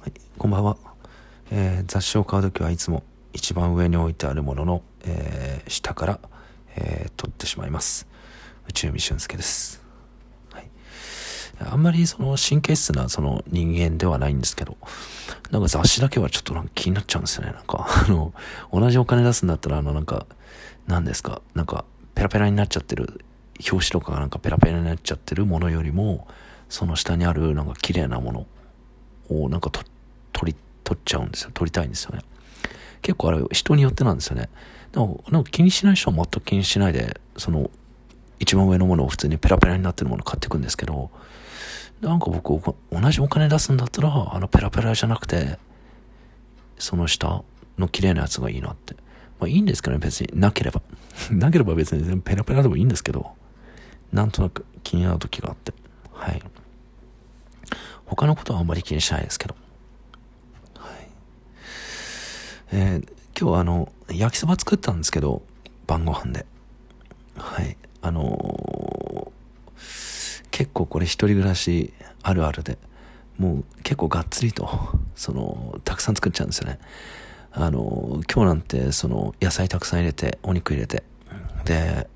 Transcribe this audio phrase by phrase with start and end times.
[0.00, 0.76] はい、こんばんは、
[1.50, 3.02] えー、雑誌を買う時はいつも
[3.32, 6.20] 一番上に置いてあるものの、えー、下から、
[6.76, 8.06] えー、取ってしまいます。
[8.68, 9.82] 宇宙美俊介です、
[10.52, 10.70] はい、
[11.60, 14.76] あんまりその神経質なその人間ではないんですけど
[15.50, 17.52] なんか雑誌だけはちょっとなんか気になっちゃうんですよね。
[17.52, 18.32] なんか あの
[18.72, 20.26] 同じお金出すんだったらあのなんか
[20.86, 21.42] 何ですか？
[21.54, 21.84] なんか
[22.14, 23.24] ペラペラになっちゃってる
[23.68, 26.28] 表紙とかがなんかペラペラになっちゃってるものよりも
[26.68, 28.46] その下にあるなんか綺麗なもの
[29.28, 29.82] をなんかと
[30.32, 31.50] 取り、取っちゃうんですよ。
[31.54, 32.22] 取りたいんですよね。
[33.02, 34.48] 結構あれ人によってなんですよね。
[34.92, 37.70] でもなんか気にしない人は全く気にしないで、その
[38.38, 41.10] 一番上のものを普通にペラペラになってるものを買っていくんですけど、
[42.00, 42.48] なんか僕
[42.92, 45.58] 同じお金出すんだったらあのペラペラじゃなくて、
[46.78, 47.42] その下
[47.78, 48.94] の綺麗なやつがいいなって。
[49.40, 50.82] まあいいんですけどね、別になければ。
[51.30, 53.32] なければ別にペラペラでもいいんですけど、
[54.12, 55.72] なんとなく気になる時があって。
[56.12, 56.42] はい。
[58.08, 59.54] 他のことはあんまり気にしないですけど。
[60.76, 61.08] はい。
[62.72, 65.42] えー、今日あの、焼きそば作ったんですけど、
[65.86, 66.46] 晩ご飯で。
[67.36, 67.76] はい。
[68.00, 71.92] あのー、結構これ一人暮らし
[72.22, 72.78] あるあるで、
[73.38, 74.68] もう結構がっつりと、
[75.14, 76.78] その、たくさん作っちゃうんですよね。
[77.52, 81.02] あのー、今日なんて、その、野菜たくさん入れて、お肉入れて、
[81.64, 82.08] で、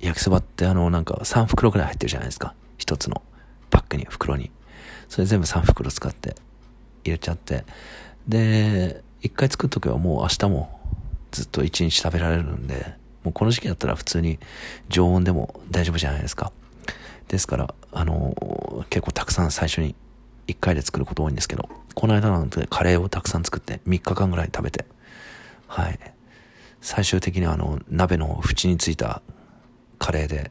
[0.00, 2.54] 焼きそばってあの、なんか3袋くらい入ってるじゃないですか。
[2.76, 3.22] 一つの
[3.70, 4.50] パックに、袋に。
[5.08, 6.34] それ全部3袋使って
[7.04, 7.64] 入れちゃって。
[8.28, 10.80] で、一回作るときはもう明日も
[11.32, 14.38] ずっと一日食べられるんで、もうこの時期だったら普通に
[14.88, 16.52] 常温でも大丈夫じゃないですか。
[17.28, 19.94] ですから、あの結構たくさん最初に
[20.46, 24.84] 1回で作ること多いんですけど、この間なんてカレーをたくさん作って3日間ぐらい食べて、
[25.66, 25.98] はい。
[26.80, 29.22] 最終的にあの、鍋の縁についた
[29.98, 30.50] カレーで、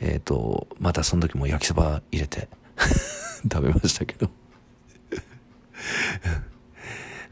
[0.00, 2.48] えっ、ー、と、またその時も焼きそば入れて
[3.50, 4.30] 食べましたけど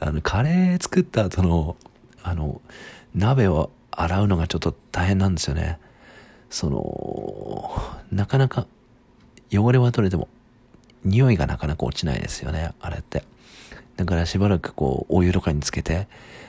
[0.01, 1.77] あの、カレー作った後の、
[2.25, 2.61] あの、
[3.15, 5.79] 鍋を洗うのがちょっと大変なんですよね。
[6.51, 7.71] その、
[8.11, 8.67] なかなか
[9.53, 10.29] 汚れは取れても、
[11.05, 13.25] 匂いがなかなか落ちないですよね、あれって。
[13.97, 16.09] だからしばらくこう、お湯とかにつけて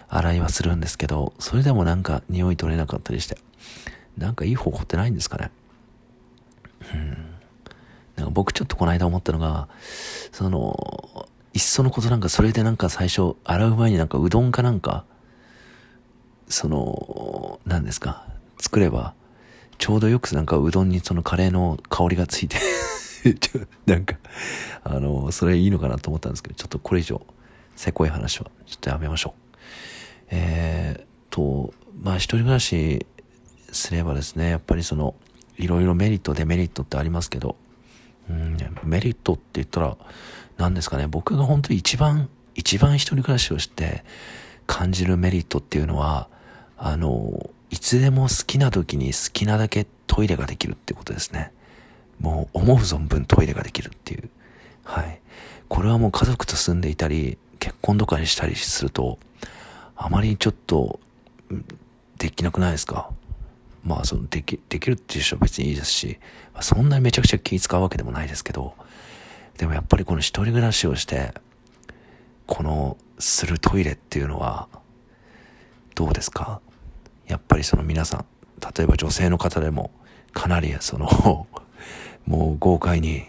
[0.09, 3.37] 洗いはするんですけど、それでもなんか匂い取れなかったりして、
[4.17, 5.51] なんかいい方法ってないんですかね。
[6.91, 7.22] うん。
[8.33, 9.67] 僕ちょっとこの間思ったのが、
[10.31, 15.05] その、いっそのことなんかそれでなんか最初洗う前になんかうどんかなんか、
[16.47, 18.25] その、何ですか、
[18.59, 19.13] 作れば、
[19.77, 22.57] ちょうどよくなんかうどんにそのカレーの香りがついて
[23.85, 24.17] なんか、
[24.83, 27.21] あの、それいいのかなと思ったんですけど、ちょっとこれ以上、
[27.75, 29.43] せこい話はちょっとやめましょう。
[30.29, 33.05] えー、と、まあ一人暮らし
[33.71, 35.15] すればですね、やっぱりその、
[35.57, 37.55] いろいろメリット、デメリットってありますけど、
[38.29, 39.97] うん、メリットって言ったら、
[40.57, 44.03] 何ですかね、僕が本当に一番、一番一人暮らしをして
[44.67, 46.29] 感じるメリットっていうのは、
[46.77, 51.51] あの、いつでも好きな時に好きなだけトイレができるってことですね。
[52.19, 54.29] もう思う存分トイレができるっていう。
[54.83, 55.19] はい。
[55.67, 59.17] これはもう家族と住んでいたり、結婚とかにしたりすると、
[59.95, 60.99] あまりちょっと、
[62.19, 63.09] できなくないですか？
[63.83, 66.19] まあ、その、でき、できるっていう人は別にいいですし、
[66.53, 68.75] まあ、そんなにめちゃくちゃ気使うわけでもないですけど、
[69.57, 71.33] でもやっぱりこの一人暮らしをして、
[72.47, 74.67] この、するトイレっていうのは、
[75.95, 76.59] どうですか？
[77.27, 78.25] やっぱりその皆さん、
[78.75, 79.91] 例えば女性の方でも、
[80.33, 81.07] かなりその
[82.25, 83.25] もう豪快に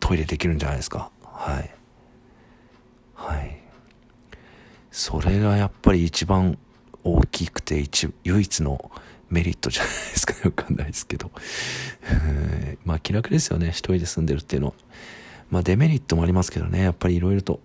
[0.00, 1.10] トイレできるんじゃないですか？
[1.22, 1.74] はい。
[3.14, 3.60] はい。
[4.90, 6.58] それがやっぱり一番
[7.04, 8.90] 大きくて一、唯一の
[9.30, 10.40] メリットじゃないですかね。
[10.44, 11.30] わかんないですけど。
[12.84, 13.68] まあ気楽ですよね。
[13.68, 14.74] 一人で住んでるっていうのは。
[15.50, 16.82] まあデメリットもありますけどね。
[16.82, 17.60] やっぱり色々と。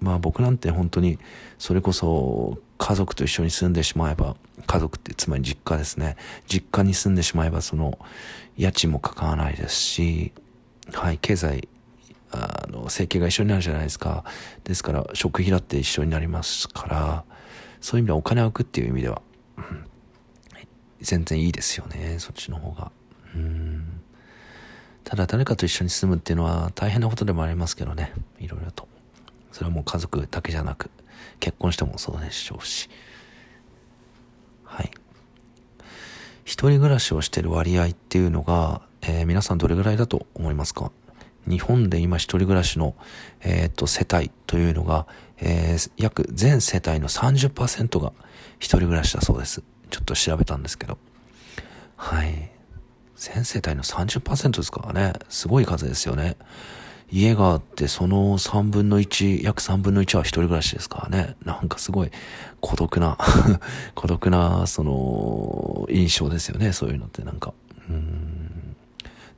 [0.00, 1.18] まあ僕なんて本当に、
[1.58, 6.16] それこそ家族と一緒に住んでしまえば、家族ってつまり実家ですね。
[6.46, 7.98] 実家に住んでしまえばその、
[8.56, 10.32] 家賃もかからないですし、
[10.92, 11.68] はい、経済、
[12.30, 14.24] あの、生計が一緒になるじゃないですか。
[14.64, 17.24] ですから、食費だって一緒になりますから、
[17.80, 19.22] そういう意味ではお金を置くっていう意味では、
[21.06, 22.90] 全然いいですよね、そっちの方が。
[23.34, 24.00] うん。
[25.04, 28.88] ただ誰かと一緒に住むっていうのは大変なことでもありますけどね、いろいろと。
[29.52, 30.90] それはもう家族だけじゃなく、
[31.38, 32.90] 結婚してもそうでしょうし。
[34.64, 34.90] はい。
[36.44, 40.90] 一人暮らしをしてる割合っていうのが、えー、皆さんどれぐらいだと思いますか？
[41.46, 42.96] 日本で今一人暮らしの、
[43.42, 45.06] えっ、と、世帯というのが、
[45.38, 48.12] えー、約全世帯の30%が
[48.58, 49.62] 一人暮らしだそうです。
[49.90, 50.98] ちょっと調べたんですけど。
[51.96, 52.50] はい。
[53.16, 55.12] 全世帯の30%ですからね。
[55.28, 56.36] すごい数ですよね。
[57.10, 61.36] 家があってその3分の1、約3分の1は一人暮らしですからね。
[61.44, 62.10] なんかすごい
[62.60, 63.16] 孤独な
[63.94, 66.72] 孤独な、その、印象ですよね。
[66.72, 67.54] そういうのってなんか。
[67.88, 68.76] うん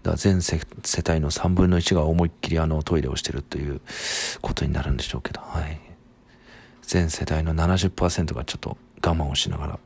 [0.02, 3.80] だ全世世帯の3分の1が思いっきりあのトイレをしてるという
[4.40, 5.80] ことになるんでしょうけど、はい。
[6.82, 9.78] 全世帯の70%がちょっと我慢をしながら、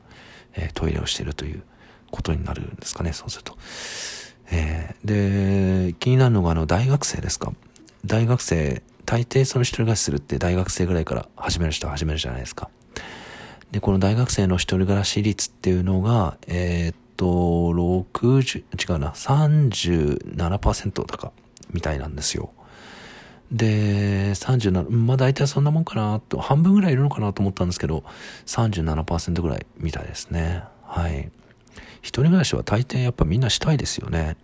[0.55, 1.63] え、トイレをしているという
[2.11, 3.57] ことになるんですかね、そうすると。
[4.51, 7.53] えー、で、気になるのがあの大学生ですか？
[8.05, 12.69] 大学生、大抵その一人暮らしするって大学生ぐらいから始める人は始めるじゃないですか。
[13.71, 21.31] で、この大学生の一人暮らし率っていうのが、えー、っと、60、違うな、37%だか、
[21.71, 22.51] みたいなんですよ。
[23.51, 28.03] で、37、まあ大体そんなもんかなと、半分ぐらいいるのかなと思ったんですけど、
[28.45, 30.63] 37%ぐらいみたいですね。
[30.83, 31.31] はい。
[32.01, 34.37] 一人暮らしは大抵やっぱみんなしたいですよね。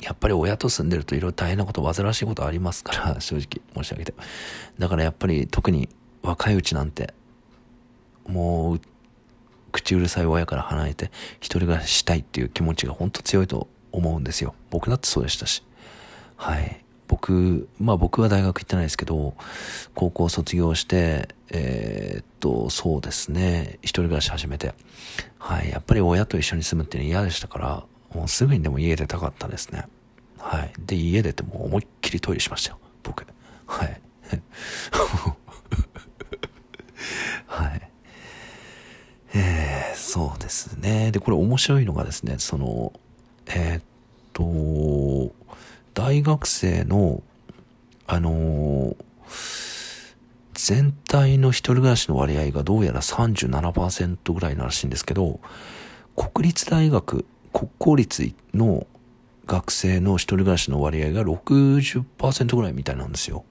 [0.00, 4.14] やっぱり親と住んでるといろいろ大変なこと、煩わしいことありますから、 正直申し上げて。
[4.78, 5.88] だからやっぱり特に
[6.22, 7.14] 若いうちなんて、
[8.26, 8.80] もう、
[9.72, 11.10] 口うるさい親から離れて、
[11.40, 14.54] 一人暮らししたいっていう気持ちが本当強いと思うんですよ。
[14.70, 15.62] 僕だってそうでしたし。
[16.36, 16.83] はい。
[17.08, 19.34] 僕、まあ僕は大学行ってないですけど、
[19.94, 24.74] 高校卒業して、えー、っと、そうですね、一人暮らし始めて、
[25.38, 27.84] はい、やっぱり親と一緒に住むっていうの嫌でしたから、
[28.14, 29.86] もうすぐにでも家出たかったですね。
[30.38, 30.72] はい。
[30.78, 33.26] で、家出ても思いっきりトイレしましたよ、僕。
[33.66, 34.00] はい。
[37.46, 37.90] はい。
[39.34, 41.10] えー、そうですね。
[41.10, 42.92] で、これ面白いのがですね、その、
[43.46, 43.82] えー、っ
[44.32, 45.34] と、
[45.94, 47.22] 大学生の、
[48.06, 48.96] あのー、
[50.54, 55.40] 全体の一人暮らしの割合がどうやら37%ぐらいならしいんですけど、
[56.16, 58.86] 国立大学、国公立の
[59.46, 63.44] 学生の一人暮らしの割合が60%ぐらいみたいなんですよ。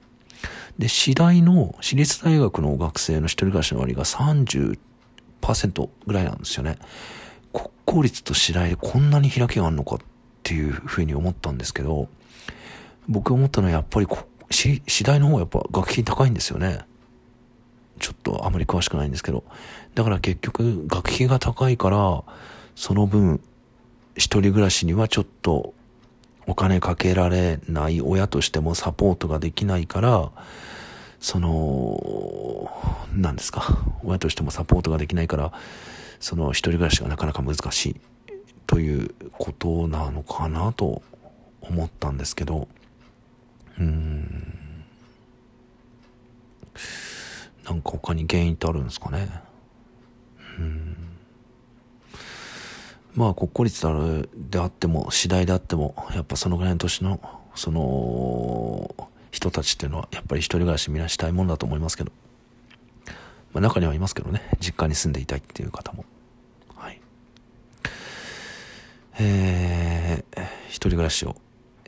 [0.78, 6.78] で、私大の、私立大学の学生の一人暮らしの割合が30%ぐらいなんですよね。
[7.54, 10.00] 国公立と私大でこんなに開きがあるのかっ
[10.44, 12.10] ていうふうに思ったんですけど、
[13.08, 16.86] 僕思ったのはやっぱりこ、し次第の方がやっぱ学費高いんですよね。
[18.00, 19.44] ちょっとあまり詳しくないんですけど。
[19.96, 22.24] だから結局学費が高いから、
[22.76, 23.40] その分、
[24.16, 25.74] 一人暮らしにはちょっと
[26.46, 30.32] お金かけられない親としてもサポートができないから、
[31.20, 32.70] その、
[33.16, 33.78] 何ですか？
[34.04, 35.54] 親としてもサポートができないから、
[36.20, 37.96] その一人暮らしがなかなか難しい
[38.68, 41.02] ということなのかなと
[41.62, 42.68] 思ったんですけど、
[43.80, 44.86] うん。
[47.66, 49.30] なんか他に原因ってあるんですかね。
[50.60, 50.98] うん。
[53.16, 57.20] まあ国公立であっても次第であってもやっぱそのぐらいの年の
[57.56, 62.12] その人たちっていうのはやっぱり一人暮らしみんなしたいもんだと思いますけど、
[63.54, 64.42] まあ、中にはいますけどね。
[64.60, 66.06] 実家に住んでいたいっていう方も
[66.76, 67.00] はい
[69.20, 71.36] えー、一人暮らしを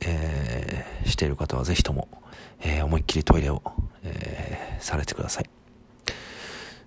[0.02, 2.08] えー、している方はぜひとも、
[2.62, 3.62] えー、思いっきりトイレを、
[4.04, 5.50] えー、されてください。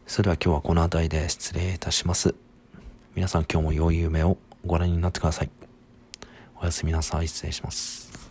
[0.06, 2.34] それでは今日はこの辺りで失礼いたします。
[3.14, 5.50] 皆さん今日も良い夢をご覧になってください。
[6.60, 7.28] おやすみなさい。
[7.28, 8.27] 失礼します。